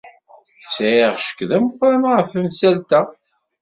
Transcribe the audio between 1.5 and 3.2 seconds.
ameqran ɣef temsalt-a.